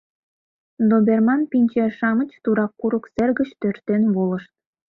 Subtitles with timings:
[0.89, 4.51] Доберман-пинчер-шамыч тура курык сер гыч тӧрштен волышт.